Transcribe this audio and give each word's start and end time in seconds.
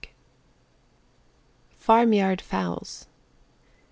]FARM 1.77 2.11
YARD 2.11 2.41
FOWLS. 2.41 3.05